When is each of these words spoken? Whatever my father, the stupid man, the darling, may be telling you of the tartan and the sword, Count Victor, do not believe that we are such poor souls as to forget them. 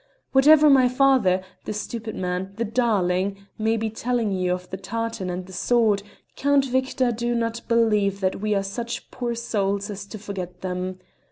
Whatever 0.31 0.67
my 0.67 0.89
father, 0.89 1.43
the 1.65 1.73
stupid 1.73 2.15
man, 2.15 2.53
the 2.55 2.65
darling, 2.65 3.45
may 3.59 3.77
be 3.77 3.91
telling 3.91 4.31
you 4.31 4.51
of 4.51 4.67
the 4.71 4.77
tartan 4.77 5.29
and 5.29 5.45
the 5.45 5.53
sword, 5.53 6.01
Count 6.35 6.65
Victor, 6.65 7.11
do 7.11 7.35
not 7.35 7.61
believe 7.67 8.19
that 8.19 8.41
we 8.41 8.55
are 8.55 8.63
such 8.63 9.11
poor 9.11 9.35
souls 9.35 9.91
as 9.91 10.07
to 10.07 10.17
forget 10.17 10.61
them. 10.61 10.97